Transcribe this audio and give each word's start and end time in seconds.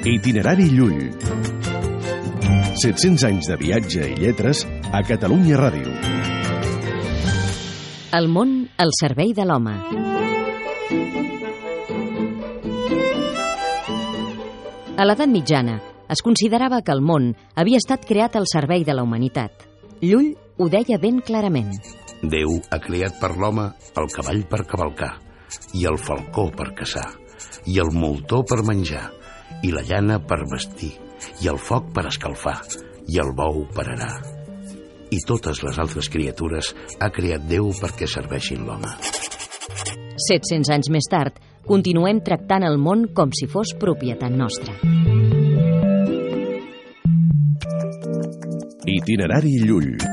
Itinerari 0.00 0.64
Llull. 0.72 1.10
700 2.80 3.24
anys 3.28 3.50
de 3.50 3.56
viatge 3.60 4.06
i 4.08 4.14
lletres 4.16 4.62
a 4.96 5.02
Catalunya 5.04 5.58
Ràdio. 5.60 5.92
El 8.16 8.30
món 8.32 8.54
al 8.80 8.94
servei 8.96 9.34
de 9.36 9.44
l'home. 9.44 9.74
A 14.96 15.04
l'edat 15.04 15.28
mitjana, 15.28 15.76
es 16.08 16.24
considerava 16.24 16.80
que 16.80 16.96
el 16.96 17.04
món 17.04 17.34
havia 17.52 17.76
estat 17.76 18.08
creat 18.08 18.40
al 18.40 18.48
servei 18.48 18.88
de 18.88 18.96
la 18.96 19.04
humanitat. 19.04 19.68
Llull 20.00 20.32
ho 20.56 20.72
deia 20.72 20.96
ben 20.96 21.20
clarament. 21.20 21.76
Déu 22.24 22.56
ha 22.72 22.80
creat 22.80 23.20
per 23.20 23.34
l'home 23.36 23.68
el 24.00 24.12
cavall 24.16 24.46
per 24.48 24.64
cavalcar, 24.64 25.18
i 25.76 25.84
el 25.84 26.00
falcó 26.00 26.48
per 26.56 26.72
caçar, 26.72 27.10
i 27.68 27.76
el 27.84 27.92
moltó 27.92 28.40
per 28.48 28.64
menjar, 28.64 29.10
i 29.62 29.72
la 29.74 29.82
llana 29.86 30.18
per 30.24 30.42
vestir, 30.50 30.92
i 31.44 31.48
el 31.52 31.58
foc 31.60 31.90
per 31.94 32.06
escalfar, 32.10 32.58
i 33.08 33.20
el 33.22 33.32
bou 33.36 33.64
per 33.74 33.86
arar. 33.92 34.14
I 35.10 35.18
totes 35.26 35.64
les 35.66 35.78
altres 35.82 36.08
criatures 36.08 36.72
ha 37.00 37.10
creat 37.10 37.48
Déu 37.50 37.72
perquè 37.80 38.06
serveixin 38.08 38.62
l'home. 38.66 38.92
700 40.28 40.70
anys 40.74 40.90
més 40.92 41.08
tard, 41.10 41.40
continuem 41.66 42.20
tractant 42.26 42.66
el 42.66 42.78
món 42.78 43.08
com 43.16 43.32
si 43.34 43.48
fos 43.50 43.74
propietat 43.80 44.34
nostra. 44.36 44.76
Itinerari 48.90 49.58
Llull. 49.66 50.09